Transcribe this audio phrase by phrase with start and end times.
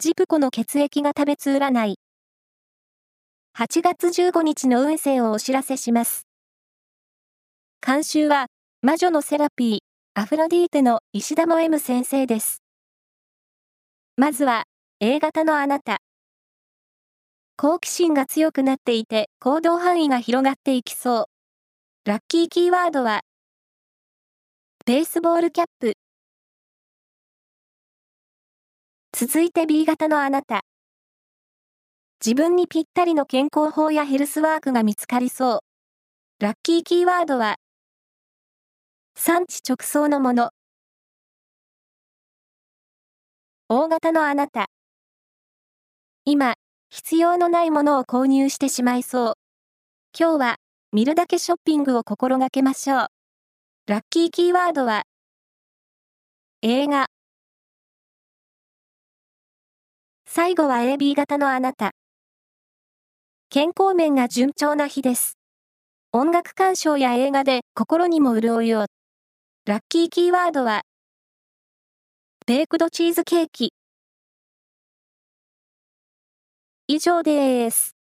[0.00, 1.98] ジプコの血液が食べつ占い。
[3.58, 6.28] 8月15日の運勢をお知らせします。
[7.84, 8.46] 監修は、
[8.80, 9.78] 魔女のセラピー、
[10.14, 12.62] アフロディーテの石田も M 先生です。
[14.16, 14.66] まずは、
[15.00, 15.98] A 型のあなた。
[17.56, 21.24] 好奇心が強くなっていて行動範囲が広がっていきそう。
[22.08, 23.22] ラッキーキーワードは、
[24.86, 25.94] ベースボールキャップ。
[29.20, 30.60] 続いて B 型のあなた。
[32.24, 35.60] 自分にぴったりの健康法やヘルスワークが見つかりそう。
[36.38, 37.56] ラッキーキーワードは、
[39.16, 40.50] 産地直送のもの。
[43.68, 44.68] 大型のあなた。
[46.24, 46.54] 今、
[46.88, 49.34] 必要のないものを購入してしまいそう。
[50.16, 50.56] 今日は、
[50.92, 53.06] 見るだけショッピングを心がけましょう。
[53.88, 55.02] ラッキーキーワードは、
[56.62, 57.08] 映画。
[60.40, 61.90] 最後は AB 型のあなた。
[63.50, 65.36] 健康面が順調な日です。
[66.12, 68.86] 音楽鑑賞や映画で心にも潤いを。
[69.66, 70.82] ラッキーキーワードは、
[72.46, 73.72] ベークドチーズケーキ。
[76.86, 77.97] 以上です。